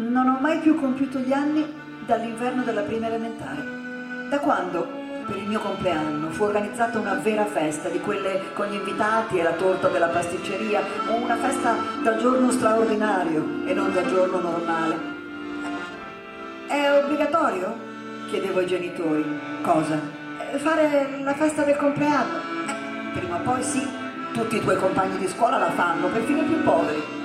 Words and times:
ho 0.00 0.38
mai 0.40 0.58
più 0.60 0.76
compiuto 0.76 1.18
gli 1.18 1.32
anni 1.32 1.66
dall'inverno 2.06 2.62
della 2.62 2.82
prima 2.82 3.08
elementare. 3.08 4.28
Da 4.28 4.38
quando, 4.38 4.86
per 5.26 5.36
il 5.36 5.48
mio 5.48 5.58
compleanno, 5.58 6.30
fu 6.30 6.44
organizzata 6.44 7.00
una 7.00 7.14
vera 7.14 7.44
festa 7.44 7.88
di 7.88 7.98
quelle 7.98 8.52
con 8.54 8.66
gli 8.66 8.74
invitati 8.74 9.38
e 9.38 9.42
la 9.42 9.52
torta 9.52 9.88
della 9.88 10.06
pasticceria, 10.06 10.82
una 11.08 11.36
festa 11.36 11.74
da 12.02 12.16
giorno 12.16 12.50
straordinario 12.52 13.66
e 13.66 13.74
non 13.74 13.92
da 13.92 14.06
giorno 14.06 14.38
normale. 14.40 15.16
È 16.68 17.02
obbligatorio? 17.02 17.86
chiedevo 18.28 18.60
ai 18.60 18.66
genitori. 18.66 19.40
Cosa? 19.62 19.98
Fare 20.58 21.18
la 21.22 21.34
festa 21.34 21.62
del 21.64 21.76
compleanno? 21.76 22.38
Prima 23.14 23.36
o 23.36 23.40
poi 23.40 23.62
sì, 23.62 23.84
tutti 24.32 24.56
i 24.56 24.60
tuoi 24.60 24.76
compagni 24.76 25.18
di 25.18 25.26
scuola 25.26 25.58
la 25.58 25.70
fanno, 25.70 26.06
perfino 26.08 26.42
i 26.42 26.44
più 26.44 26.62
poveri. 26.62 27.17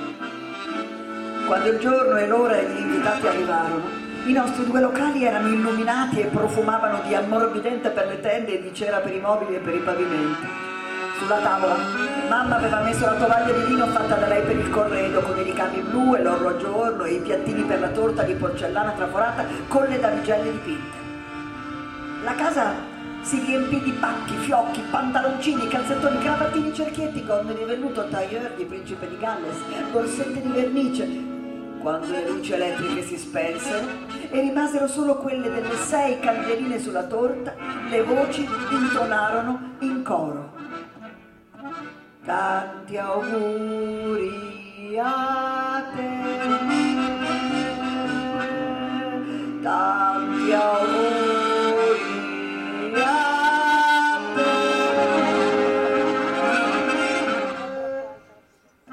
Quando 1.46 1.68
il 1.68 1.78
giorno 1.78 2.16
e 2.16 2.26
l'ora 2.26 2.56
e 2.56 2.64
gli 2.64 2.78
invitati 2.78 3.26
arrivarono, 3.26 3.82
i 4.24 4.32
nostri 4.32 4.64
due 4.64 4.80
locali 4.80 5.24
erano 5.24 5.48
illuminati 5.48 6.20
e 6.20 6.26
profumavano 6.26 7.02
di 7.06 7.14
ammorbidente 7.14 7.90
per 7.90 8.06
le 8.06 8.20
tende 8.20 8.54
e 8.54 8.62
di 8.62 8.74
cera 8.74 8.98
per 8.98 9.14
i 9.14 9.20
mobili 9.20 9.56
e 9.56 9.58
per 9.58 9.74
i 9.74 9.80
pavimenti. 9.80 10.46
Sulla 11.18 11.36
tavola, 11.36 11.76
mamma 12.30 12.56
aveva 12.56 12.80
messo 12.80 13.04
la 13.04 13.16
tovaglia 13.16 13.52
di 13.52 13.64
vino 13.66 13.86
fatta 13.88 14.14
da 14.14 14.26
lei 14.26 14.42
per 14.42 14.56
il 14.56 14.70
corredo 14.70 15.20
con 15.20 15.38
i 15.38 15.42
ricami 15.42 15.80
blu 15.82 16.14
e 16.14 16.22
l'orlo 16.22 16.48
a 16.48 16.56
giorno 16.56 17.04
e 17.04 17.12
i 17.12 17.20
piattini 17.20 17.62
per 17.62 17.80
la 17.80 17.88
torta 17.88 18.22
di 18.22 18.32
porcellana 18.32 18.92
traforata 18.92 19.44
con 19.68 19.84
le 19.84 20.00
damigelle 20.00 20.50
dipinte. 20.50 20.96
La 22.24 22.34
casa 22.34 22.72
si 23.20 23.38
riempì 23.44 23.80
di 23.82 23.92
pacchi, 23.92 24.34
fiocchi, 24.36 24.82
pantaloncini, 24.90 25.68
calzettoni, 25.68 26.18
cravattini, 26.18 26.74
cerchietti, 26.74 27.24
gonne 27.24 27.54
di 27.54 27.64
velluto, 27.64 28.08
tailleur 28.08 28.52
di 28.56 28.64
principe 28.64 29.08
di 29.08 29.18
Galles, 29.18 29.56
borsette 29.90 30.40
di 30.40 30.48
vernice. 30.48 31.23
Quando 31.84 32.08
le 32.12 32.26
luci 32.26 32.54
elettriche 32.54 33.02
si 33.02 33.18
spensero 33.18 33.86
e 34.30 34.40
rimasero 34.40 34.88
solo 34.88 35.18
quelle 35.18 35.52
delle 35.52 35.76
sei 35.76 36.18
candeline 36.18 36.80
sulla 36.80 37.04
torta, 37.04 37.54
le 37.90 38.02
voci 38.02 38.48
intonarono 38.70 39.74
in 39.80 40.02
coro. 40.02 40.50
Tanti 42.24 42.96
auguri 42.96 44.98
a 44.98 45.84
te, 45.94 46.08
tanti 49.60 50.52
auguri 50.54 52.00
a 52.94 54.20
te. 54.34 54.42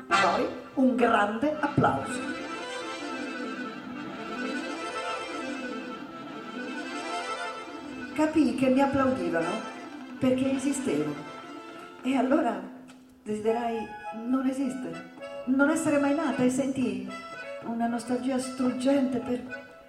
Poi 0.07 0.45
un 0.73 0.95
grande 0.97 1.55
applauso. 1.57 2.40
Capii 8.21 8.53
che 8.53 8.67
mi 8.67 8.79
applaudivano 8.79 9.49
perché 10.19 10.51
esistevo. 10.51 11.11
E 12.03 12.15
allora 12.15 12.61
desiderai 13.23 13.77
non 14.27 14.45
esistere, 14.45 15.13
non 15.45 15.71
essere 15.71 15.97
mai 15.97 16.13
nata 16.13 16.43
e 16.43 16.51
sentii 16.51 17.09
una 17.63 17.87
nostalgia 17.87 18.37
struggente 18.37 19.17
per 19.17 19.41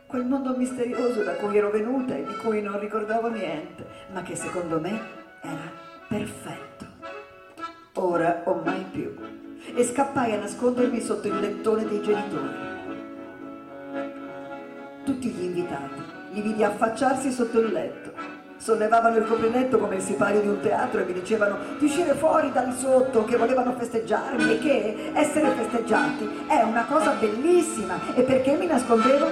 quel 0.06 0.24
mondo 0.24 0.56
misterioso 0.56 1.22
da 1.22 1.34
cui 1.34 1.58
ero 1.58 1.70
venuta 1.70 2.16
e 2.16 2.24
di 2.24 2.34
cui 2.36 2.62
non 2.62 2.80
ricordavo 2.80 3.28
niente, 3.28 3.84
ma 4.14 4.22
che 4.22 4.34
secondo 4.34 4.80
me 4.80 4.98
era 5.42 5.70
perfetto. 6.08 6.86
Ora 7.96 8.44
o 8.46 8.62
mai 8.64 8.82
più. 8.90 9.14
E 9.76 9.84
scappai 9.84 10.32
a 10.32 10.38
nascondermi 10.38 11.02
sotto 11.02 11.28
il 11.28 11.38
lettone 11.38 11.84
dei 11.84 12.00
genitori. 12.00 12.70
Tutti 15.04 15.28
gli 15.28 15.42
invitati 15.42 16.20
li 16.32 16.40
vidi 16.40 16.64
affacciarsi 16.64 17.30
sotto 17.30 17.60
il 17.60 17.72
letto. 17.72 18.21
Sollevavano 18.62 19.16
il 19.16 19.26
copriletto 19.26 19.76
come 19.76 19.96
il 19.96 20.02
sipario 20.02 20.40
di 20.40 20.46
un 20.46 20.60
teatro 20.60 21.00
e 21.00 21.04
mi 21.04 21.14
dicevano 21.14 21.58
di 21.80 21.86
uscire 21.86 22.14
fuori 22.14 22.52
dal 22.52 22.72
sotto, 22.72 23.24
che 23.24 23.36
volevano 23.36 23.74
festeggiarmi 23.76 24.52
e 24.52 24.58
che 24.60 25.10
essere 25.14 25.50
festeggiati 25.50 26.44
è 26.46 26.62
una 26.62 26.84
cosa 26.84 27.10
bellissima. 27.18 27.98
E 28.14 28.22
perché 28.22 28.52
mi 28.54 28.66
nascondevo? 28.66 29.26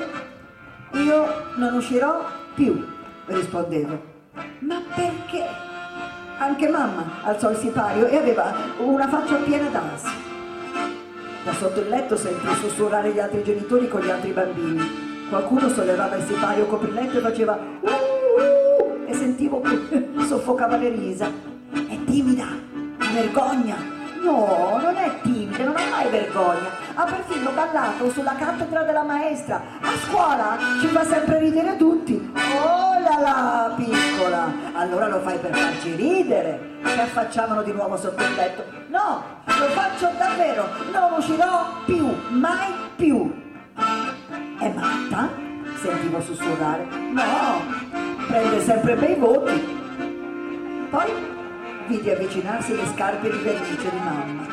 Io 0.95 1.27
non 1.55 1.75
uscirò 1.75 2.25
più, 2.57 2.85
rispondevo. 3.27 4.03
Ma 4.63 4.83
perché? 4.97 5.47
Anche 6.39 6.69
mamma 6.69 7.23
alzò 7.23 7.51
il 7.51 7.57
sipario 7.59 8.09
e 8.09 8.17
aveva 8.17 8.53
una 8.79 9.07
faccia 9.07 9.37
piena 9.37 9.69
d'ansia. 9.69 10.11
Da 11.45 11.53
sotto 11.53 11.79
il 11.79 11.89
letto 11.89 12.17
sentii 12.17 12.55
sussurrare 12.57 13.13
gli 13.13 13.21
altri 13.21 13.45
genitori 13.45 13.87
con 13.87 14.01
gli 14.01 14.11
altri 14.11 14.33
bambini. 14.33 15.29
Qualcuno 15.29 15.69
sollevava 15.69 16.17
il 16.17 16.25
sipario 16.25 16.67
copriletto 16.67 17.19
e 17.19 17.21
faceva 17.21 17.53
uh, 17.53 18.10
sentivo 19.21 19.61
che 19.61 20.09
soffocava 20.27 20.79
le 20.79 20.89
risa. 20.89 21.31
È 21.73 22.05
timida, 22.05 22.47
ha 22.47 23.13
vergogna. 23.13 23.77
No, 24.23 24.79
non 24.81 24.97
è 24.97 25.21
timida, 25.21 25.65
non 25.65 25.77
ha 25.77 25.89
mai 25.91 26.09
vergogna. 26.09 26.71
Ha 26.95 27.05
perfino 27.05 27.51
ballato 27.51 28.11
sulla 28.11 28.35
cattedra 28.35 28.83
della 28.83 29.03
maestra. 29.03 29.61
A 29.83 29.91
scuola 30.09 30.57
ci 30.81 30.87
fa 30.87 31.05
sempre 31.05 31.39
ridere 31.39 31.77
tutti. 31.77 32.33
Oh 32.35 32.99
là 32.99 33.21
là, 33.21 33.75
piccola. 33.77 34.51
Allora 34.73 35.07
lo 35.09 35.21
fai 35.21 35.37
per 35.39 35.55
farci 35.55 35.95
ridere. 35.97 36.79
Si 36.83 36.99
affacciavano 36.99 37.63
di 37.63 37.73
nuovo 37.73 37.99
sotto 37.99 38.23
il 38.23 38.35
letto. 38.35 38.65
No, 38.89 39.23
lo 39.45 39.67
faccio 39.67 40.11
davvero. 40.17 40.67
Non 40.93 41.19
uscirò 41.19 41.67
più, 41.85 42.09
mai 42.31 42.73
più. 42.97 43.31
È 44.59 44.73
matta? 44.75 45.29
Sentivo 45.77 46.21
sussurrare. 46.23 46.87
No, 47.13 48.00
prende 48.31 48.63
sempre 48.63 48.95
bei 48.95 49.17
voti. 49.17 49.79
Poi 50.91 51.11
vidi 51.89 52.11
avvicinarsi 52.11 52.77
le 52.77 52.87
scarpe 52.95 53.29
di 53.29 53.39
vernice 53.39 53.91
di 53.91 53.99
mamma. 54.05 54.47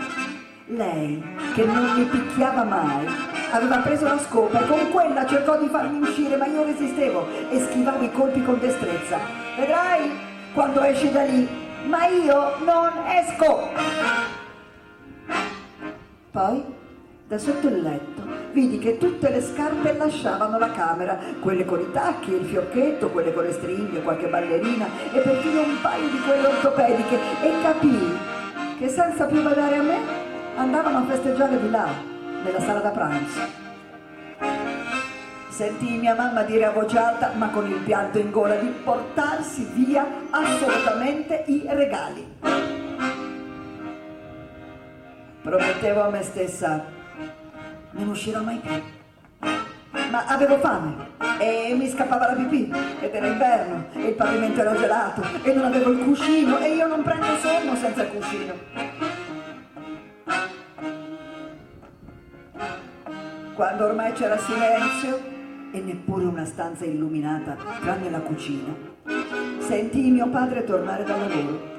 Lei, 0.69 1.23
che 1.53 1.63
non 1.63 1.93
mi 1.95 2.03
picchiava 2.05 2.63
mai, 2.63 3.07
aveva 3.51 3.77
preso 3.77 4.05
la 4.05 4.17
scopa 4.19 4.59
e 4.59 4.67
con 4.67 4.89
quella 4.89 5.25
cercò 5.25 5.57
di 5.57 5.67
farmi 5.67 6.01
uscire, 6.01 6.35
ma 6.35 6.47
io 6.47 6.63
resistevo 6.63 7.25
e 7.49 7.59
schivavo 7.59 8.03
i 8.03 8.11
colpi 8.11 8.43
con 8.43 8.59
destrezza. 8.59 9.19
Vedrai 9.55 10.11
quando 10.53 10.81
esci 10.81 11.11
da 11.11 11.23
lì, 11.23 11.47
ma 11.85 12.07
io 12.07 12.57
non 12.65 12.91
esco. 13.07 13.69
Poi, 16.31 16.63
da 17.27 17.37
sotto 17.37 17.67
il 17.67 17.81
letto, 17.81 18.21
vidi 18.53 18.79
che 18.79 18.97
tutte 18.97 19.29
le 19.29 19.41
scarpe 19.41 19.97
lasciavano 19.97 20.57
la 20.57 20.71
camera, 20.71 21.19
quelle 21.41 21.65
con 21.65 21.81
i 21.81 21.91
tacchi, 21.91 22.31
il 22.31 22.45
fiocchetto, 22.45 23.09
quelle 23.09 23.33
con 23.33 23.43
le 23.43 23.51
stringhe, 23.51 24.01
qualche 24.01 24.27
ballerina 24.27 24.87
e 25.11 25.19
perfino 25.19 25.61
un 25.61 25.81
paio 25.81 26.07
di 26.07 26.19
quelle 26.19 26.47
ortopediche 26.47 27.19
e 27.41 27.61
capii 27.61 28.17
che 28.79 28.87
senza 28.87 29.25
più 29.25 29.43
badare 29.43 29.75
a 29.75 29.81
me 29.81 29.97
andavano 30.55 30.99
a 30.99 31.03
festeggiare 31.03 31.59
di 31.59 31.69
là, 31.69 31.87
nella 32.45 32.61
sala 32.61 32.79
da 32.79 32.91
pranzo. 32.91 33.65
Sentii 35.49 35.97
mia 35.97 36.15
mamma 36.15 36.43
dire 36.43 36.63
a 36.63 36.71
voce 36.71 36.97
alta, 36.97 37.33
ma 37.35 37.49
con 37.49 37.67
il 37.67 37.79
pianto 37.79 38.19
in 38.19 38.31
gola, 38.31 38.55
di 38.55 38.67
portarsi 38.67 39.67
via 39.73 40.05
assolutamente 40.29 41.43
i 41.47 41.65
regali. 41.67 42.35
Promettevo 45.41 46.01
a 46.03 46.09
me 46.09 46.21
stessa, 46.21 46.95
non 47.97 48.09
uscirò 48.09 48.41
mai 48.41 48.59
più. 48.59 48.71
Ma 50.09 50.25
avevo 50.25 50.57
fame 50.59 51.15
e 51.39 51.75
mi 51.77 51.89
scappava 51.89 52.27
la 52.27 52.33
pipì 52.33 52.71
ed 53.01 53.13
era 53.13 53.27
inverno 53.27 53.85
e 53.93 54.07
il 54.07 54.13
pavimento 54.13 54.61
era 54.61 54.75
gelato 54.75 55.21
e 55.43 55.53
non 55.53 55.65
avevo 55.65 55.91
il 55.91 55.99
cuscino 55.99 56.59
e 56.59 56.75
io 56.75 56.87
non 56.87 57.03
prendo 57.03 57.25
sonno 57.37 57.75
senza 57.75 58.03
il 58.03 58.09
cuscino. 58.09 58.53
Quando 63.53 63.85
ormai 63.85 64.13
c'era 64.13 64.37
silenzio 64.37 65.19
e 65.71 65.79
neppure 65.79 66.25
una 66.25 66.45
stanza 66.45 66.85
illuminata 66.85 67.57
tranne 67.81 68.09
la 68.09 68.19
cucina, 68.19 68.73
sentii 69.59 70.11
mio 70.11 70.29
padre 70.29 70.63
tornare 70.63 71.03
dal 71.03 71.19
lavoro. 71.19 71.75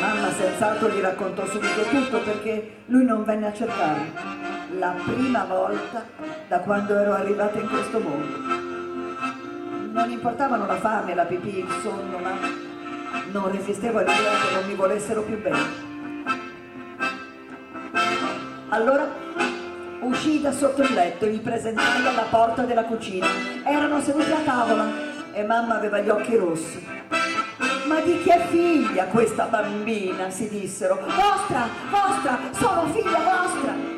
Mamma 0.00 0.30
senz'altro 0.32 0.88
gli 0.90 1.00
raccontò 1.00 1.46
subito 1.46 1.82
tutto 1.90 2.20
perché 2.20 2.82
lui 2.86 3.04
non 3.04 3.24
venne 3.24 3.46
a 3.46 3.52
cercarmi. 3.52 4.57
La 4.76 4.94
prima 5.02 5.44
volta 5.44 6.04
da 6.46 6.58
quando 6.58 6.94
ero 6.94 7.14
arrivata 7.14 7.58
in 7.58 7.68
questo 7.68 8.00
mondo. 8.00 8.36
Non 9.92 10.10
importavano 10.10 10.66
la 10.66 10.76
fame, 10.76 11.14
la 11.14 11.24
pipì, 11.24 11.60
il 11.60 11.80
sonno, 11.82 12.18
ma 12.18 12.36
non 13.32 13.50
resistevo 13.50 13.98
all'idea 13.98 14.14
che 14.14 14.54
non 14.54 14.66
mi 14.66 14.74
volessero 14.74 15.22
più 15.22 15.40
bene. 15.40 15.86
Allora 18.68 19.08
uscii 20.00 20.42
da 20.42 20.52
sotto 20.52 20.82
il 20.82 20.92
letto 20.92 21.24
e 21.24 21.30
mi 21.30 21.38
presentai 21.38 22.06
alla 22.06 22.26
porta 22.28 22.62
della 22.64 22.84
cucina. 22.84 23.26
Erano 23.64 24.02
seduti 24.02 24.30
a 24.30 24.40
tavola 24.44 24.86
e 25.32 25.44
mamma 25.44 25.76
aveva 25.76 26.00
gli 26.00 26.10
occhi 26.10 26.36
rossi. 26.36 26.86
Ma 27.86 28.00
di 28.00 28.20
chi 28.22 28.28
è 28.28 28.46
figlia 28.48 29.06
questa 29.06 29.44
bambina? 29.44 30.28
si 30.28 30.46
dissero. 30.50 30.96
Vostra, 30.96 31.66
vostra, 31.90 32.38
sono 32.52 32.84
figlia 32.92 33.18
vostra. 33.18 33.97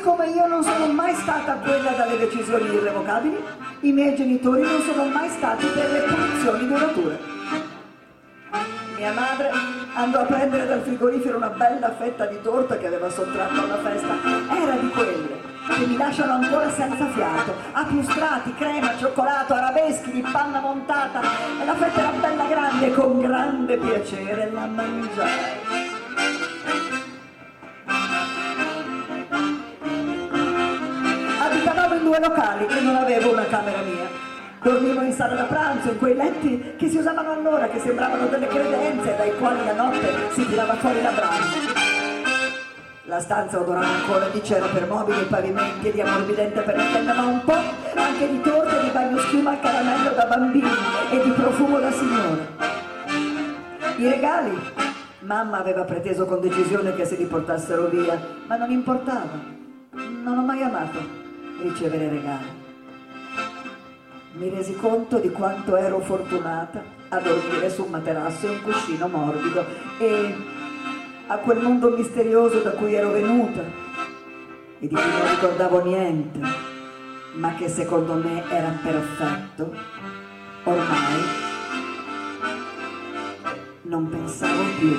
Così 0.00 0.16
come 0.16 0.30
io 0.30 0.46
non 0.46 0.64
sono 0.64 0.86
mai 0.86 1.14
stata 1.14 1.56
quella 1.56 1.90
dalle 1.90 2.16
decisioni 2.16 2.72
irrevocabili, 2.72 3.36
i 3.80 3.92
miei 3.92 4.14
genitori 4.16 4.62
non 4.62 4.80
sono 4.80 5.04
mai 5.04 5.28
stati 5.28 5.66
per 5.66 5.90
le 5.90 6.00
punizioni 6.00 6.66
durature. 6.66 7.18
Mia 8.96 9.12
madre 9.12 9.50
andò 9.92 10.20
a 10.20 10.24
prendere 10.24 10.66
dal 10.66 10.80
frigorifero 10.80 11.36
una 11.36 11.50
bella 11.50 11.92
fetta 11.92 12.24
di 12.24 12.40
torta 12.40 12.78
che 12.78 12.86
aveva 12.86 13.10
sottratto 13.10 13.60
alla 13.60 13.76
festa. 13.78 14.14
Era 14.54 14.76
di 14.76 14.88
quelle 14.88 15.40
che 15.68 15.86
mi 15.86 15.96
lasciano 15.98 16.32
ancora 16.32 16.70
senza 16.70 17.06
fiato, 17.08 17.54
a 17.72 17.84
più 17.84 18.02
strati, 18.02 18.54
crema, 18.54 18.96
cioccolato, 18.96 19.52
arabeschi 19.52 20.12
di 20.12 20.24
panna 20.32 20.60
montata. 20.60 21.20
E 21.60 21.64
la 21.66 21.74
fetta 21.74 22.00
era 22.00 22.12
bella 22.18 22.44
grande 22.46 22.86
e 22.86 22.94
con 22.94 23.18
grande 23.20 23.76
piacere 23.76 24.50
la 24.50 24.64
mangiai. 24.64 25.89
Due 32.10 32.18
locali 32.18 32.66
e 32.66 32.80
non 32.80 32.96
avevo 32.96 33.30
una 33.30 33.44
camera 33.44 33.78
mia. 33.82 34.08
Dormivo 34.60 35.00
in 35.02 35.12
sala 35.12 35.36
da 35.36 35.44
pranzo, 35.44 35.90
in 35.92 35.98
quei 35.98 36.16
letti 36.16 36.74
che 36.76 36.88
si 36.88 36.96
usavano 36.96 37.30
allora, 37.30 37.68
che 37.68 37.78
sembravano 37.78 38.26
delle 38.26 38.48
credenze, 38.48 39.14
dai 39.16 39.38
quali 39.38 39.64
la 39.64 39.74
notte 39.74 40.12
si 40.32 40.44
tirava 40.48 40.74
fuori 40.74 41.00
la 41.02 41.12
braccia. 41.12 41.88
La 43.04 43.20
stanza 43.20 43.60
odorava 43.60 43.86
ancora 43.86 44.26
di 44.26 44.42
cera 44.42 44.66
per 44.66 44.88
mobili 44.88 45.22
pavimenti 45.22 45.88
e 45.88 45.92
di 45.92 46.00
ammorbidente 46.00 46.60
per 46.62 46.76
la 46.76 46.84
tenda, 46.92 47.14
ma 47.14 47.26
un 47.26 47.44
po' 47.44 47.62
anche 47.94 48.28
di 48.28 48.40
torte 48.40 48.82
di 48.82 48.88
bagno 48.90 49.18
schiuma 49.18 49.50
al 49.50 49.60
caramello 49.60 50.10
da 50.10 50.24
bambini 50.24 50.70
e 51.12 51.22
di 51.22 51.30
profumo 51.30 51.78
da 51.78 51.92
signore. 51.92 52.48
I 53.98 54.08
regali? 54.08 54.58
Mamma 55.20 55.58
aveva 55.58 55.84
preteso 55.84 56.24
con 56.26 56.40
decisione 56.40 56.92
che 56.96 57.04
se 57.04 57.14
li 57.14 57.24
portassero 57.26 57.86
via, 57.86 58.18
ma 58.48 58.56
non 58.56 58.70
importava. 58.72 59.58
Non 59.92 60.38
ho 60.38 60.42
mai 60.42 60.62
amato 60.62 61.28
ricevere 61.62 62.08
regali. 62.08 62.58
Mi 64.32 64.48
resi 64.48 64.74
conto 64.76 65.18
di 65.18 65.30
quanto 65.30 65.76
ero 65.76 66.00
fortunata 66.00 66.82
a 67.08 67.18
dormire 67.18 67.68
su 67.70 67.84
un 67.84 67.90
materasso 67.90 68.46
e 68.46 68.50
un 68.50 68.62
cuscino 68.62 69.08
morbido 69.08 69.64
e 69.98 70.34
a 71.26 71.36
quel 71.38 71.60
mondo 71.60 71.90
misterioso 71.90 72.60
da 72.60 72.70
cui 72.70 72.94
ero 72.94 73.10
venuta 73.10 73.60
e 74.78 74.86
di 74.86 74.94
cui 74.94 75.10
non 75.10 75.30
ricordavo 75.30 75.84
niente, 75.84 76.40
ma 77.34 77.54
che 77.54 77.68
secondo 77.68 78.14
me 78.14 78.42
era 78.48 78.72
perfetto, 78.82 79.74
ormai 80.64 81.48
non 83.82 84.08
pensavo 84.08 84.62
più. 84.78 84.96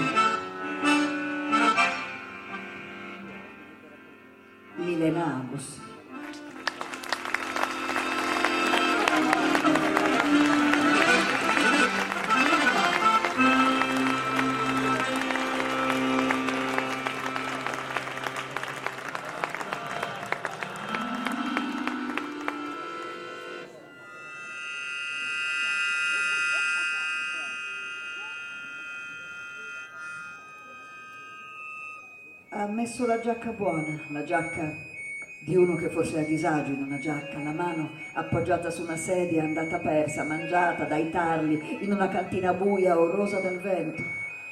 Milena. 4.75 5.90
Ha 32.61 32.67
messo 32.67 33.07
la 33.07 33.19
giacca 33.19 33.49
buona, 33.49 33.99
la 34.09 34.23
giacca 34.23 34.71
di 35.39 35.55
uno 35.55 35.75
che 35.75 35.89
fosse 35.89 36.19
a 36.19 36.23
disagio 36.23 36.71
in 36.71 36.83
una 36.83 36.99
giacca, 36.99 37.39
la 37.39 37.53
mano 37.53 37.89
appoggiata 38.13 38.69
su 38.69 38.83
una 38.83 38.97
sedia, 38.97 39.43
andata 39.43 39.79
persa, 39.79 40.23
mangiata 40.23 40.83
dai 40.83 41.09
tarli, 41.09 41.83
in 41.83 41.91
una 41.91 42.07
cantina 42.07 42.53
buia 42.53 42.99
o 42.99 43.09
rosa 43.09 43.39
dal 43.39 43.57
vento, 43.57 44.03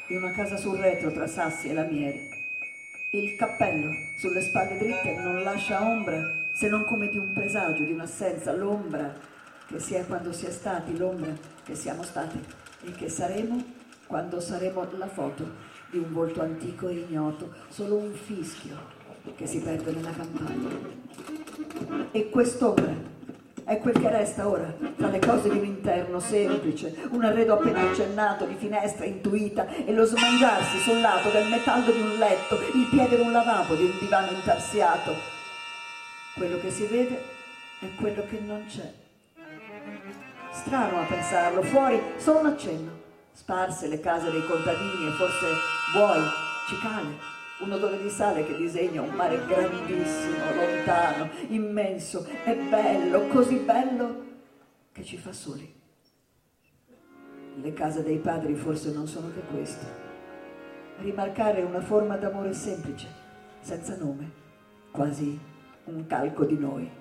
in 0.07 0.17
una 0.17 0.31
casa 0.31 0.57
sul 0.57 0.79
retro 0.79 1.11
tra 1.11 1.27
sassi 1.27 1.69
e 1.69 1.73
lamiere. 1.73 2.29
Il 3.11 3.35
cappello 3.35 3.91
sulle 4.17 4.41
spalle 4.41 4.79
dritte 4.79 5.15
non 5.15 5.43
lascia 5.43 5.87
ombra 5.87 6.19
se 6.51 6.67
non 6.67 6.85
come 6.85 7.09
di 7.09 7.19
un 7.19 7.31
presagio, 7.31 7.83
di 7.83 7.91
un'assenza, 7.91 8.55
l'ombra 8.55 9.13
che 9.67 9.79
si 9.79 9.93
è 9.93 10.03
quando 10.07 10.33
si 10.33 10.47
è 10.47 10.51
stati, 10.51 10.97
l'ombra 10.97 11.31
che 11.63 11.75
siamo 11.75 12.01
stati 12.01 12.43
e 12.85 12.91
che 12.91 13.07
saremo 13.07 13.63
quando 14.07 14.39
saremo 14.39 14.87
la 14.97 15.07
foto 15.07 15.68
di 15.89 15.97
un 15.97 16.11
volto 16.13 16.41
antico 16.41 16.87
e 16.87 16.93
ignoto, 16.93 17.53
solo 17.69 17.95
un 17.95 18.13
fischio 18.13 18.77
che 19.35 19.47
si 19.47 19.59
perde 19.59 19.91
nella 19.91 20.11
campagna. 20.11 20.69
E 22.11 22.29
quest'ombra 22.29 23.17
è 23.63 23.77
quel 23.79 23.99
che 23.99 24.09
resta 24.09 24.47
ora 24.47 24.73
tra 24.97 25.09
le 25.09 25.19
cose 25.19 25.49
di 25.49 25.57
un 25.57 25.65
interno 25.65 26.19
semplice, 26.19 26.95
un 27.11 27.23
arredo 27.23 27.53
appena 27.53 27.81
accennato 27.81 28.45
di 28.45 28.55
finestra 28.55 29.05
intuita 29.05 29.67
e 29.85 29.93
lo 29.93 30.05
smangiarsi 30.05 30.77
sul 30.79 31.01
lato 31.01 31.29
del 31.29 31.49
metallo 31.49 31.91
di 31.91 32.01
un 32.01 32.17
letto, 32.17 32.55
il 32.55 32.87
piede 32.89 33.15
di 33.15 33.21
un 33.21 33.31
lavabo, 33.31 33.75
di 33.75 33.83
un 33.83 33.97
divano 33.99 34.31
intarsiato. 34.31 35.13
Quello 36.35 36.59
che 36.59 36.71
si 36.71 36.85
vede 36.85 37.21
è 37.79 37.87
quello 37.95 38.23
che 38.29 38.39
non 38.39 38.65
c'è. 38.67 38.91
Strano 40.51 41.01
a 41.01 41.05
pensarlo, 41.05 41.61
fuori 41.61 41.99
solo 42.17 42.39
un 42.39 42.45
accenno 42.47 42.98
sparse 43.39 43.87
le 43.87 44.01
case 44.01 44.29
dei 44.29 44.45
contadini 44.45 45.07
e 45.07 45.11
forse 45.11 45.47
buoi, 45.93 46.19
cicale, 46.67 47.07
un 47.61 47.71
odore 47.71 48.01
di 48.01 48.09
sale 48.09 48.45
che 48.45 48.57
disegna 48.57 49.01
un 49.01 49.11
mare 49.11 49.45
grandissimo, 49.45 50.53
lontano, 50.53 51.29
immenso 51.47 52.27
e 52.43 52.53
bello, 52.69 53.27
così 53.27 53.55
bello 53.55 54.25
che 54.91 55.05
ci 55.05 55.15
fa 55.15 55.31
soli. 55.31 55.73
Le 57.55 57.73
case 57.73 58.03
dei 58.03 58.17
padri 58.17 58.55
forse 58.55 58.91
non 58.91 59.07
sono 59.07 59.31
che 59.33 59.41
questo. 59.49 59.85
Rimarcare 60.97 61.61
una 61.61 61.81
forma 61.81 62.17
d'amore 62.17 62.53
semplice, 62.53 63.07
senza 63.61 63.95
nome, 63.95 64.31
quasi 64.91 65.39
un 65.85 66.05
calco 66.07 66.43
di 66.43 66.57
noi. 66.57 66.91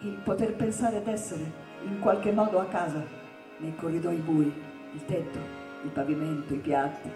Il 0.00 0.18
poter 0.24 0.54
pensare 0.54 1.02
d'essere 1.02 1.64
in 1.84 1.98
qualche 2.00 2.32
modo 2.32 2.58
a 2.58 2.64
casa 2.64 3.04
nei 3.58 3.76
corridoi 3.76 4.16
bui 4.16 4.74
il 4.96 5.04
tetto, 5.04 5.38
il 5.82 5.90
pavimento, 5.90 6.54
i 6.54 6.58
piatti, 6.58 7.10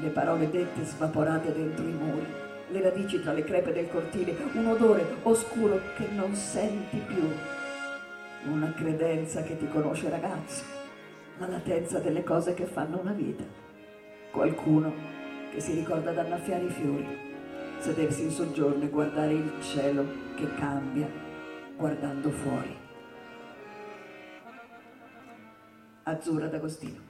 le 0.00 0.08
parole 0.10 0.48
dette 0.48 0.84
svaporate 0.84 1.52
dentro 1.52 1.84
i 1.84 1.92
muri, 1.92 2.26
le 2.68 2.82
radici 2.82 3.20
tra 3.20 3.32
le 3.32 3.42
crepe 3.42 3.72
del 3.72 3.90
cortile, 3.90 4.36
un 4.52 4.66
odore 4.66 5.04
oscuro 5.24 5.80
che 5.96 6.06
non 6.14 6.34
senti 6.34 6.98
più, 6.98 7.28
una 8.48 8.72
credenza 8.74 9.42
che 9.42 9.56
ti 9.56 9.68
conosce 9.68 10.08
ragazzo, 10.08 10.62
la 11.38 11.48
latenza 11.48 11.98
delle 11.98 12.22
cose 12.22 12.54
che 12.54 12.66
fanno 12.66 13.00
una 13.00 13.12
vita, 13.12 13.44
qualcuno 14.30 14.92
che 15.52 15.60
si 15.60 15.72
ricorda 15.72 16.12
d'annaffiare 16.12 16.64
i 16.64 16.70
fiori, 16.70 17.18
sedersi 17.78 18.22
in 18.22 18.30
soggiorno 18.30 18.84
e 18.84 18.88
guardare 18.88 19.32
il 19.32 19.52
cielo 19.60 20.06
che 20.36 20.46
cambia 20.54 21.08
guardando 21.76 22.30
fuori. 22.30 22.84
Azzurra 26.04 26.46
d'Agostino. 26.46 27.05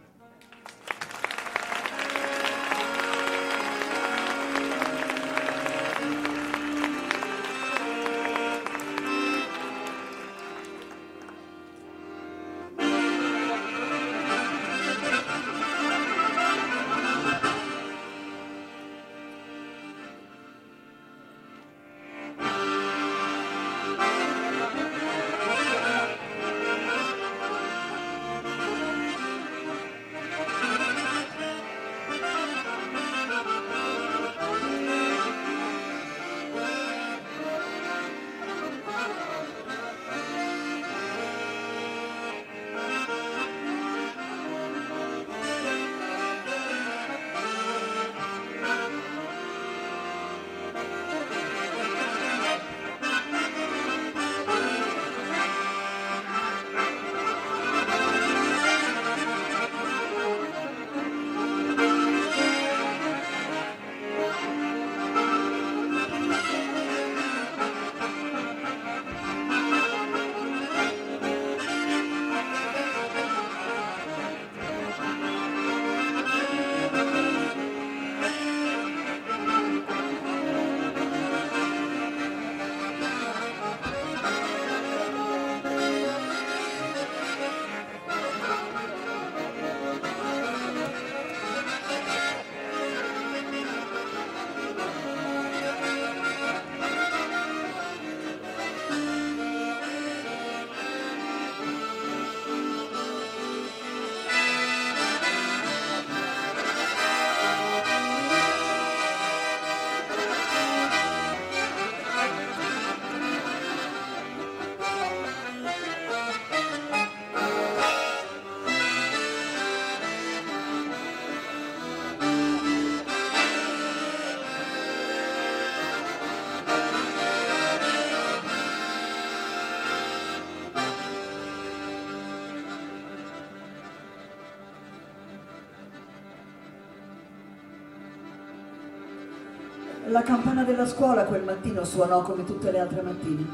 La 140.17 140.23
campana 140.23 140.65
della 140.65 140.87
scuola 140.87 141.25
quel 141.25 141.43
mattino 141.43 141.85
suonò 141.85 142.23
come 142.23 142.43
tutte 142.43 142.71
le 142.71 142.79
altre 142.79 143.03
mattine. 143.03 143.45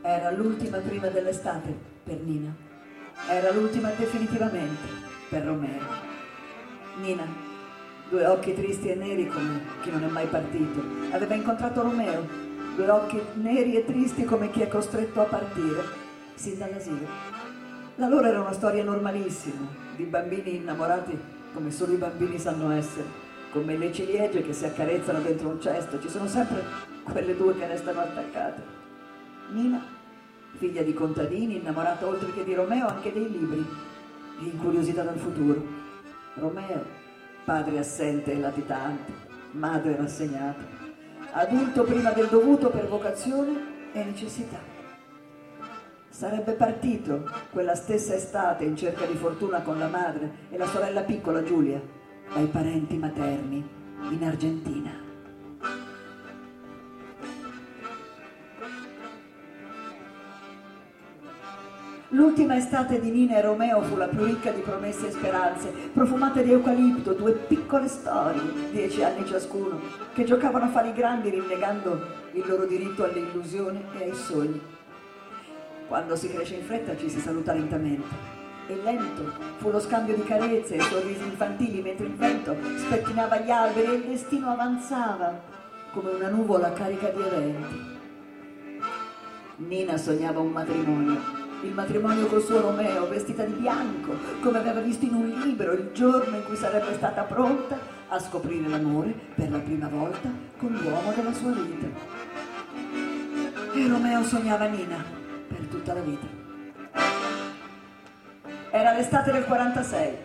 Era 0.00 0.30
l'ultima 0.30 0.78
prima 0.78 1.08
dell'estate 1.08 1.76
per 2.02 2.18
Nina. 2.18 2.50
Era 3.28 3.52
l'ultima 3.52 3.90
definitivamente 3.90 4.88
per 5.28 5.44
Romeo. 5.44 5.82
Nina, 6.98 7.26
due 8.08 8.24
occhi 8.24 8.54
tristi 8.54 8.88
e 8.88 8.94
neri 8.94 9.26
come 9.26 9.60
chi 9.82 9.90
non 9.90 10.04
è 10.04 10.06
mai 10.06 10.28
partito, 10.28 10.82
aveva 11.10 11.34
incontrato 11.34 11.82
Romeo, 11.82 12.26
due 12.74 12.88
occhi 12.88 13.20
neri 13.34 13.76
e 13.76 13.84
tristi 13.84 14.24
come 14.24 14.50
chi 14.50 14.62
è 14.62 14.68
costretto 14.68 15.20
a 15.20 15.24
partire, 15.24 15.82
sin 16.36 16.56
dall'asilo. 16.56 17.06
La 17.96 18.08
loro 18.08 18.28
era 18.28 18.40
una 18.40 18.54
storia 18.54 18.82
normalissima, 18.82 19.68
di 19.94 20.04
bambini 20.04 20.56
innamorati 20.56 21.20
come 21.52 21.70
solo 21.70 21.92
i 21.92 21.96
bambini 21.96 22.38
sanno 22.38 22.70
essere 22.70 23.21
come 23.52 23.76
le 23.76 23.92
ciliegie 23.92 24.42
che 24.42 24.54
si 24.54 24.64
accarezzano 24.64 25.20
dentro 25.20 25.48
un 25.50 25.60
cesto, 25.60 26.00
ci 26.00 26.08
sono 26.08 26.26
sempre 26.26 26.64
quelle 27.04 27.36
due 27.36 27.54
che 27.54 27.66
restano 27.66 28.00
attaccate. 28.00 28.62
Nina, 29.50 29.84
figlia 30.56 30.82
di 30.82 30.94
contadini, 30.94 31.56
innamorata 31.56 32.06
oltre 32.06 32.32
che 32.32 32.44
di 32.44 32.54
Romeo 32.54 32.86
anche 32.86 33.12
dei 33.12 33.30
libri 33.30 33.64
e 34.40 34.44
incuriosita 34.44 35.02
dal 35.02 35.18
futuro. 35.18 35.62
Romeo, 36.34 36.82
padre 37.44 37.78
assente 37.78 38.32
e 38.32 38.38
latitante, 38.38 39.12
madre 39.50 39.96
rassegnata, 39.96 40.64
adulto 41.32 41.84
prima 41.84 42.10
del 42.12 42.28
dovuto 42.28 42.70
per 42.70 42.88
vocazione 42.88 43.90
e 43.92 44.02
necessità. 44.02 44.58
Sarebbe 46.08 46.52
partito 46.52 47.28
quella 47.50 47.74
stessa 47.74 48.14
estate 48.14 48.64
in 48.64 48.76
cerca 48.76 49.04
di 49.04 49.14
fortuna 49.14 49.60
con 49.60 49.78
la 49.78 49.88
madre 49.88 50.30
e 50.48 50.56
la 50.56 50.66
sorella 50.66 51.02
piccola 51.02 51.42
Giulia, 51.42 52.00
dai 52.32 52.46
parenti 52.46 52.96
materni 52.96 53.62
in 54.10 54.24
Argentina. 54.24 54.90
L'ultima 62.08 62.56
estate 62.56 63.00
di 63.00 63.10
Nina 63.10 63.36
e 63.36 63.40
Romeo 63.40 63.82
fu 63.82 63.96
la 63.96 64.06
più 64.06 64.24
ricca 64.24 64.50
di 64.50 64.60
promesse 64.60 65.08
e 65.08 65.10
speranze, 65.12 65.72
profumate 65.92 66.42
di 66.42 66.52
eucalipto, 66.52 67.14
due 67.14 67.32
piccole 67.32 67.88
storie, 67.88 68.70
dieci 68.70 69.02
anni 69.02 69.26
ciascuno, 69.26 69.80
che 70.14 70.24
giocavano 70.24 70.66
a 70.66 70.68
fare 70.68 70.90
i 70.90 70.94
grandi 70.94 71.30
rinnegando 71.30 72.00
il 72.32 72.44
loro 72.46 72.66
diritto 72.66 73.04
all'illusione 73.04 73.82
e 73.98 74.04
ai 74.04 74.14
sogni. 74.14 74.60
Quando 75.88 76.16
si 76.16 76.30
cresce 76.30 76.54
in 76.54 76.64
fretta 76.64 76.96
ci 76.96 77.08
si 77.08 77.18
saluta 77.18 77.52
lentamente 77.52 78.41
e 78.66 78.80
lento 78.82 79.32
fu 79.58 79.70
lo 79.70 79.80
scambio 79.80 80.14
di 80.14 80.24
carezze 80.24 80.76
e 80.76 80.80
sorrisi 80.80 81.22
infantili 81.22 81.82
mentre 81.82 82.06
il 82.06 82.14
vento 82.14 82.56
spettinava 82.76 83.38
gli 83.38 83.50
alberi 83.50 83.86
e 83.86 83.94
il 83.94 84.04
destino 84.04 84.50
avanzava 84.50 85.40
come 85.92 86.10
una 86.10 86.28
nuvola 86.28 86.72
carica 86.72 87.08
di 87.08 87.20
eventi. 87.20 88.00
Nina 89.56 89.96
sognava 89.96 90.40
un 90.40 90.50
matrimonio, 90.50 91.20
il 91.62 91.72
matrimonio 91.72 92.26
col 92.26 92.42
suo 92.42 92.60
Romeo, 92.60 93.08
vestita 93.08 93.44
di 93.44 93.52
bianco, 93.52 94.14
come 94.40 94.58
aveva 94.58 94.80
visto 94.80 95.04
in 95.04 95.14
un 95.14 95.28
libro 95.28 95.72
il 95.72 95.90
giorno 95.92 96.36
in 96.36 96.44
cui 96.44 96.56
sarebbe 96.56 96.94
stata 96.94 97.22
pronta 97.22 97.78
a 98.08 98.18
scoprire 98.18 98.68
l'amore 98.68 99.14
per 99.34 99.50
la 99.50 99.58
prima 99.58 99.88
volta 99.88 100.28
con 100.56 100.72
l'uomo 100.72 101.12
della 101.12 101.32
sua 101.32 101.52
vita. 101.52 101.86
E 103.74 103.88
Romeo 103.88 104.24
sognava 104.24 104.66
Nina 104.66 105.02
per 105.48 105.66
tutta 105.66 105.94
la 105.94 106.00
vita. 106.00 106.41
Era 108.74 108.94
l'estate 108.94 109.30
del 109.30 109.44
46. 109.44 110.16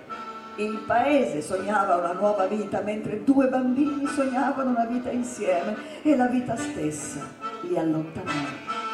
Il 0.56 0.82
paese 0.88 1.42
sognava 1.42 1.98
una 1.98 2.14
nuova 2.14 2.46
vita 2.48 2.80
mentre 2.80 3.26
due 3.26 3.50
bambini 3.50 4.08
sognavano 4.08 4.70
una 4.70 4.86
vita 4.86 5.10
insieme 5.12 5.76
e 6.02 6.16
la 6.16 6.28
vita 6.28 6.56
stessa 6.56 7.28
li 7.64 7.78
allontanava. 7.78 8.86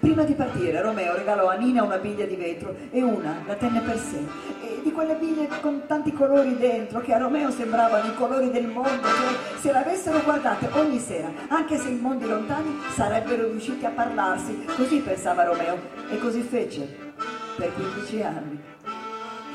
Prima 0.00 0.22
di 0.22 0.32
partire 0.32 0.80
Romeo 0.80 1.14
regalò 1.14 1.48
a 1.48 1.56
Nina 1.56 1.82
una 1.82 1.98
biglia 1.98 2.24
di 2.24 2.36
vetro 2.36 2.74
e 2.90 3.02
una 3.02 3.42
la 3.46 3.54
tenne 3.54 3.80
per 3.80 3.98
sé 3.98 4.69
di 4.82 4.92
quelle 4.92 5.14
biglie 5.14 5.48
con 5.60 5.82
tanti 5.86 6.12
colori 6.12 6.56
dentro 6.56 7.00
che 7.00 7.12
a 7.12 7.18
Romeo 7.18 7.50
sembravano 7.50 8.10
i 8.10 8.14
colori 8.14 8.50
del 8.50 8.66
mondo, 8.66 8.90
che 8.90 9.58
se 9.60 9.72
l'avessero 9.72 10.22
guardate 10.22 10.68
ogni 10.72 10.98
sera, 10.98 11.30
anche 11.48 11.76
se 11.76 11.88
in 11.88 11.98
mondi 11.98 12.26
lontani, 12.26 12.78
sarebbero 12.94 13.48
riusciti 13.48 13.84
a 13.84 13.90
parlarsi. 13.90 14.64
Così 14.76 14.98
pensava 14.98 15.44
Romeo 15.44 15.78
e 16.10 16.18
così 16.18 16.42
fece 16.42 17.12
per 17.56 17.72
15 17.74 18.22
anni. 18.22 18.60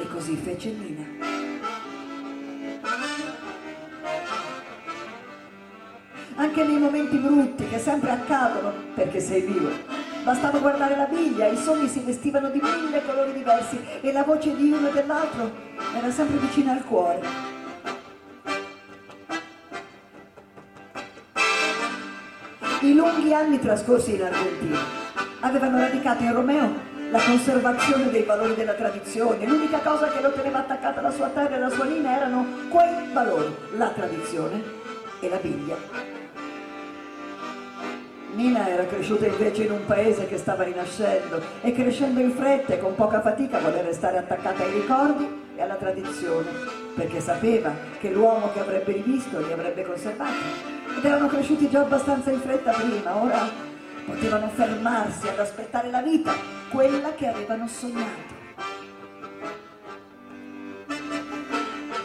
E 0.02 0.08
così 0.10 0.36
fece 0.36 0.72
Nina. 0.72 1.34
Anche 6.38 6.64
nei 6.64 6.78
momenti 6.78 7.18
brutti 7.18 7.66
che 7.68 7.80
sempre 7.80 8.12
accadono 8.12 8.74
perché 8.94 9.22
sei 9.22 9.42
vivo 9.42 9.95
Bastava 10.26 10.58
guardare 10.58 10.96
la 10.96 11.06
biglia, 11.06 11.46
i 11.46 11.56
sogni 11.56 11.88
si 11.88 12.00
vestivano 12.00 12.50
di 12.50 12.60
mille 12.60 13.06
colori 13.06 13.32
diversi 13.32 13.80
e 14.02 14.12
la 14.12 14.24
voce 14.24 14.56
di 14.56 14.72
uno 14.72 14.88
e 14.88 14.92
dell'altro 14.92 15.52
era 15.96 16.10
sempre 16.10 16.38
vicina 16.38 16.72
al 16.72 16.84
cuore. 16.84 17.22
I 22.82 22.96
lunghi 22.96 23.36
anni 23.36 23.60
trascorsi 23.60 24.16
in 24.16 24.24
Argentina 24.24 24.80
avevano 25.42 25.78
radicato 25.78 26.24
in 26.24 26.34
Romeo 26.34 26.74
la 27.12 27.20
conservazione 27.22 28.10
dei 28.10 28.24
valori 28.24 28.56
della 28.56 28.74
tradizione. 28.74 29.46
L'unica 29.46 29.78
cosa 29.78 30.08
che 30.08 30.22
lo 30.22 30.32
teneva 30.32 30.58
attaccata 30.58 31.02
alla 31.02 31.12
sua 31.12 31.28
terra 31.28 31.52
e 31.52 31.56
alla 31.58 31.70
sua 31.70 31.86
linea 31.86 32.16
erano 32.16 32.48
quei 32.70 33.14
valori, 33.14 33.56
la 33.78 33.90
tradizione 33.90 34.64
e 35.20 35.30
la 35.30 35.38
biglia. 35.38 36.15
Nina 38.36 38.68
era 38.68 38.86
cresciuta 38.86 39.26
invece 39.26 39.64
in 39.64 39.72
un 39.72 39.86
paese 39.86 40.28
che 40.28 40.38
stava 40.38 40.64
rinascendo 40.64 41.42
e 41.62 41.72
crescendo 41.72 42.20
in 42.20 42.32
fretta 42.32 42.74
e 42.74 42.80
con 42.80 42.94
poca 42.94 43.22
fatica 43.22 43.60
vuole 43.60 43.82
restare 43.82 44.18
attaccata 44.18 44.62
ai 44.62 44.74
ricordi 44.74 45.44
e 45.56 45.62
alla 45.62 45.76
tradizione, 45.76 46.50
perché 46.96 47.22
sapeva 47.22 47.72
che 47.98 48.12
l'uomo 48.12 48.52
che 48.52 48.60
avrebbe 48.60 48.92
rivisto 48.92 49.40
li 49.40 49.54
avrebbe 49.54 49.84
conservati. 49.84 50.44
Ed 50.98 51.06
erano 51.06 51.28
cresciuti 51.28 51.70
già 51.70 51.80
abbastanza 51.80 52.30
in 52.30 52.42
fretta 52.42 52.74
prima, 52.74 53.16
ora 53.16 53.48
potevano 54.06 54.50
fermarsi 54.50 55.30
ad 55.30 55.40
aspettare 55.40 55.90
la 55.90 56.02
vita, 56.02 56.34
quella 56.70 57.14
che 57.16 57.28
avevano 57.28 57.70
sognato. 57.70 58.34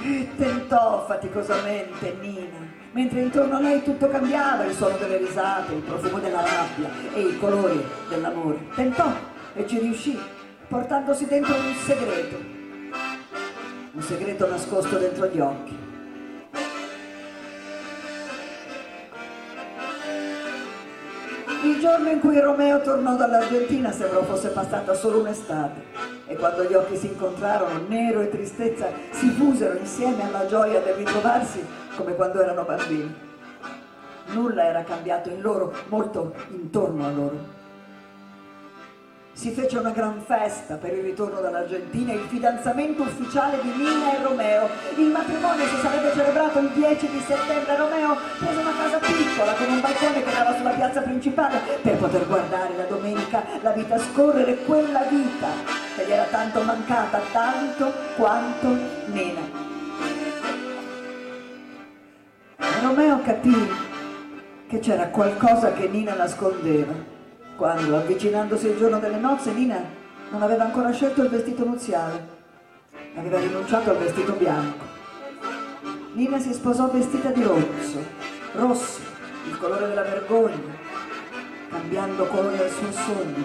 E 0.02 0.28
tentò 0.36 1.04
faticosamente 1.06 2.16
Nina 2.20 2.69
mentre 2.92 3.20
intorno 3.20 3.56
a 3.56 3.60
lei 3.60 3.82
tutto 3.82 4.08
cambiava, 4.08 4.64
il 4.64 4.74
suono 4.74 4.96
delle 4.96 5.18
risate, 5.18 5.74
il 5.74 5.82
profumo 5.82 6.18
della 6.18 6.42
rabbia 6.42 6.90
e 7.14 7.20
i 7.20 7.38
colori 7.38 7.84
dell'amore. 8.08 8.58
Tentò 8.74 9.12
e 9.54 9.66
ci 9.66 9.78
riuscì, 9.78 10.18
portandosi 10.68 11.26
dentro 11.26 11.54
un 11.54 11.74
segreto, 11.84 12.36
un 13.92 14.02
segreto 14.02 14.48
nascosto 14.48 14.96
dentro 14.98 15.26
gli 15.26 15.40
occhi. 15.40 15.79
Il 21.62 21.78
giorno 21.78 22.08
in 22.08 22.20
cui 22.20 22.40
Romeo 22.40 22.80
tornò 22.80 23.16
dall'Argentina 23.16 23.92
sembrò 23.92 24.22
fosse 24.22 24.48
passata 24.48 24.94
solo 24.94 25.20
un'estate 25.20 25.82
e 26.26 26.34
quando 26.36 26.64
gli 26.64 26.72
occhi 26.72 26.96
si 26.96 27.08
incontrarono, 27.08 27.86
nero 27.86 28.22
e 28.22 28.30
tristezza 28.30 28.86
si 29.10 29.28
fusero 29.28 29.76
insieme 29.76 30.22
alla 30.22 30.46
gioia 30.46 30.80
del 30.80 30.94
ritrovarsi 30.94 31.62
come 31.96 32.14
quando 32.14 32.40
erano 32.40 32.64
bambini. 32.64 33.14
Nulla 34.28 34.64
era 34.64 34.84
cambiato 34.84 35.28
in 35.28 35.42
loro, 35.42 35.74
molto 35.88 36.34
intorno 36.48 37.04
a 37.04 37.10
loro. 37.10 37.59
Si 39.40 39.52
fece 39.52 39.78
una 39.78 39.88
gran 39.88 40.20
festa 40.20 40.74
per 40.74 40.92
il 40.92 41.02
ritorno 41.02 41.40
dall'Argentina, 41.40 42.12
il 42.12 42.26
fidanzamento 42.28 43.04
ufficiale 43.04 43.58
di 43.62 43.70
Nina 43.70 44.14
e 44.14 44.22
Romeo. 44.22 44.68
Il 44.98 45.06
matrimonio 45.06 45.66
si 45.66 45.76
sarebbe 45.80 46.12
celebrato 46.12 46.58
il 46.58 46.68
10 46.74 47.08
di 47.08 47.20
settembre. 47.20 47.74
Romeo 47.74 48.18
prese 48.38 48.60
una 48.60 48.76
casa 48.76 48.98
piccola 48.98 49.54
con 49.54 49.70
un 49.70 49.80
balcone 49.80 50.22
che 50.22 50.30
dava 50.30 50.54
sulla 50.58 50.72
piazza 50.72 51.00
principale 51.00 51.58
per 51.80 51.96
poter 51.96 52.26
guardare 52.26 52.76
la 52.76 52.84
domenica 52.84 53.42
la 53.62 53.70
vita 53.70 53.96
scorrere, 53.98 54.56
quella 54.56 55.04
vita 55.04 55.48
che 55.96 56.04
gli 56.04 56.10
era 56.10 56.24
tanto 56.24 56.60
mancata, 56.60 57.20
tanto 57.32 57.94
quanto 58.16 58.76
Nina. 59.06 59.40
Romeo 62.82 63.22
capì 63.22 63.72
che 64.68 64.78
c'era 64.80 65.06
qualcosa 65.08 65.72
che 65.72 65.88
Nina 65.88 66.12
nascondeva 66.12 67.19
quando, 67.60 67.94
avvicinandosi 67.94 68.68
il 68.68 68.78
giorno 68.78 68.98
delle 68.98 69.18
nozze, 69.18 69.52
Nina 69.52 69.84
non 70.30 70.40
aveva 70.40 70.64
ancora 70.64 70.92
scelto 70.92 71.20
il 71.22 71.28
vestito 71.28 71.62
nuziale, 71.62 72.26
aveva 73.14 73.38
rinunciato 73.38 73.90
al 73.90 73.98
vestito 73.98 74.32
bianco. 74.32 74.82
Nina 76.14 76.38
si 76.38 76.54
sposò 76.54 76.88
vestita 76.88 77.28
di 77.28 77.42
rosso, 77.42 78.02
rosso, 78.54 79.00
il 79.46 79.58
colore 79.58 79.88
della 79.88 80.04
vergogna, 80.04 80.74
cambiando 81.68 82.24
colore 82.28 82.62
al 82.62 82.70
suo 82.70 82.92
sogno. 82.92 83.44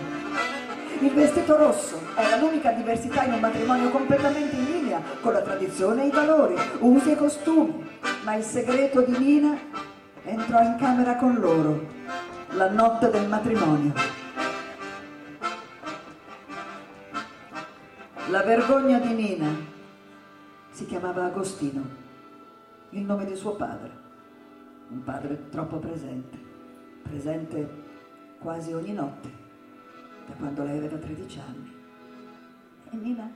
Il 1.02 1.12
vestito 1.12 1.58
rosso 1.58 2.00
era 2.16 2.38
l'unica 2.38 2.72
diversità 2.72 3.26
in 3.26 3.34
un 3.34 3.42
matrimonio 3.42 3.90
completamente 3.90 4.56
in 4.56 4.64
linea 4.64 5.02
con 5.20 5.34
la 5.34 5.42
tradizione 5.42 6.04
e 6.04 6.08
i 6.08 6.12
valori, 6.12 6.56
usi 6.80 7.12
e 7.12 7.18
costumi. 7.18 7.86
Ma 8.24 8.36
il 8.36 8.46
segreto 8.46 9.02
di 9.02 9.18
Nina 9.18 9.58
entrò 10.24 10.62
in 10.62 10.78
camera 10.80 11.18
con 11.18 11.36
loro 11.38 11.95
la 12.56 12.70
notte 12.70 13.10
del 13.10 13.28
matrimonio. 13.28 13.92
La 18.30 18.44
vergogna 18.44 18.98
di 19.00 19.14
Nina 19.14 19.54
si 20.70 20.86
chiamava 20.86 21.26
Agostino, 21.26 21.84
il 22.92 23.04
nome 23.04 23.26
di 23.26 23.36
suo 23.36 23.56
padre, 23.56 23.92
un 24.88 25.04
padre 25.04 25.50
troppo 25.50 25.80
presente, 25.80 26.38
presente 27.04 27.84
quasi 28.40 28.72
ogni 28.72 28.94
notte, 28.94 29.30
da 30.26 30.34
quando 30.36 30.64
lei 30.64 30.78
aveva 30.78 30.96
13 30.96 31.40
anni. 31.46 31.76
E 32.92 32.96
Nina 32.96 33.30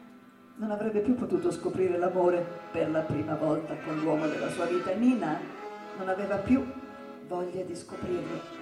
non 0.56 0.72
avrebbe 0.72 1.02
più 1.02 1.16
potuto 1.16 1.52
scoprire 1.52 1.98
l'amore 1.98 2.46
per 2.72 2.90
la 2.90 3.02
prima 3.02 3.36
volta 3.36 3.76
con 3.86 4.00
l'uomo 4.00 4.28
della 4.28 4.50
sua 4.50 4.66
vita. 4.66 4.94
Nina 4.94 5.38
non 5.98 6.08
aveva 6.08 6.38
più 6.38 6.66
voglia 7.28 7.64
di 7.64 7.76
scoprirlo. 7.76 8.59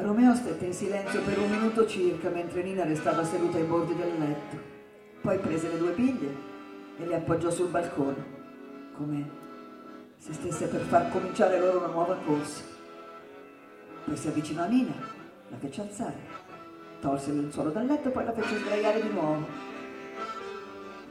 Romeo 0.00 0.32
stette 0.32 0.64
in 0.64 0.72
silenzio 0.72 1.20
per 1.22 1.36
un 1.38 1.50
minuto 1.50 1.84
circa 1.84 2.28
mentre 2.28 2.62
Nina 2.62 2.84
restava 2.84 3.24
seduta 3.24 3.56
ai 3.56 3.64
bordi 3.64 3.96
del 3.96 4.16
letto. 4.16 4.56
Poi 5.20 5.38
prese 5.38 5.72
le 5.72 5.78
due 5.78 5.90
biglie 5.90 6.36
e 6.98 7.04
le 7.04 7.16
appoggiò 7.16 7.50
sul 7.50 7.66
balcone, 7.66 8.24
come 8.96 9.28
se 10.16 10.32
stesse 10.34 10.68
per 10.68 10.82
far 10.82 11.10
cominciare 11.10 11.58
loro 11.58 11.78
una 11.78 11.88
nuova 11.88 12.16
corsa. 12.24 12.62
Poi 14.04 14.16
si 14.16 14.28
avvicinò 14.28 14.62
a 14.62 14.66
Nina, 14.66 14.94
la 15.48 15.56
fece 15.56 15.80
alzare, 15.80 16.20
tolse 17.00 17.30
il 17.30 17.40
lenzuolo 17.40 17.70
dal 17.70 17.86
letto 17.86 18.06
e 18.06 18.12
poi 18.12 18.24
la 18.24 18.32
fece 18.32 18.56
sdraiare 18.56 19.02
di 19.02 19.08
nuovo. 19.08 19.46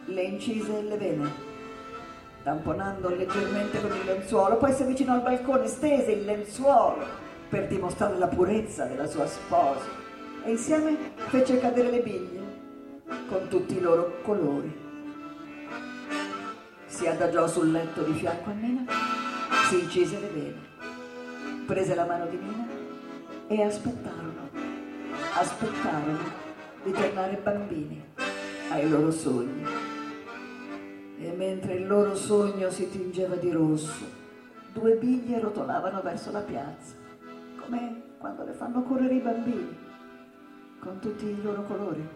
Le 0.05 0.21
incise 0.21 0.81
le 0.81 0.97
vene, 0.97 1.29
tamponando 2.41 3.09
leggermente 3.09 3.81
con 3.81 3.91
il 3.91 4.05
lenzuolo, 4.05 4.55
poi 4.55 4.71
si 4.71 4.83
avvicinò 4.83 5.11
al 5.15 5.23
balcone, 5.23 5.67
stese 5.67 6.11
il 6.11 6.23
lenzuolo 6.23 7.25
per 7.49 7.67
dimostrare 7.67 8.17
la 8.17 8.27
purezza 8.27 8.85
della 8.85 9.07
sua 9.07 9.25
sposa 9.25 10.05
e 10.43 10.51
insieme 10.51 10.97
fece 11.27 11.59
cadere 11.59 11.91
le 11.91 12.01
biglie 12.01 12.55
con 13.27 13.47
tutti 13.47 13.77
i 13.77 13.79
loro 13.79 14.21
colori. 14.21 14.85
Si 16.85 17.07
adagiò 17.07 17.47
sul 17.47 17.71
letto 17.71 18.01
di 18.03 18.13
fianco 18.13 18.49
a 18.49 18.53
Nina, 18.53 18.85
si 19.69 19.79
incise 19.79 20.19
le 20.19 20.27
vene, 20.27 21.65
prese 21.65 21.95
la 21.95 22.05
mano 22.05 22.27
di 22.27 22.37
Nina 22.37 22.67
e 23.47 23.61
aspettarono, 23.61 24.49
aspettarono 25.33 26.45
di 26.83 26.91
tornare 26.91 27.39
bambini 27.41 28.03
ai 28.71 28.89
loro 28.89 29.11
sogni. 29.11 29.65
E 31.19 31.31
mentre 31.31 31.75
il 31.75 31.87
loro 31.87 32.15
sogno 32.15 32.69
si 32.69 32.89
tingeva 32.89 33.35
di 33.35 33.51
rosso, 33.51 34.05
due 34.73 34.95
biglie 34.95 35.39
rotolavano 35.39 36.01
verso 36.01 36.31
la 36.31 36.41
piazza 36.41 37.05
come 37.67 38.03
quando 38.17 38.45
le 38.45 38.53
fanno 38.53 38.81
correre 38.83 39.15
i 39.15 39.19
bambini, 39.19 39.77
con 40.79 40.99
tutti 40.99 41.25
i 41.25 41.41
loro 41.41 41.63
colori, 41.63 42.07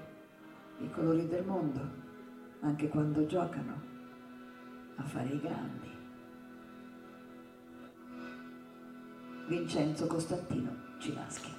i 0.80 0.90
colori 0.92 1.28
del 1.28 1.44
mondo, 1.44 1.80
anche 2.62 2.88
quando 2.88 3.26
giocano 3.26 3.82
a 4.96 5.04
fare 5.04 5.28
i 5.28 5.42
grandi. 5.42 5.90
Vincenzo 9.48 10.08
Costantino 10.08 10.74
Cilaschi. 11.00 11.54